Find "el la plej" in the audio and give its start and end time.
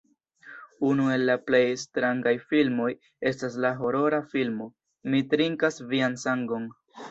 1.15-1.59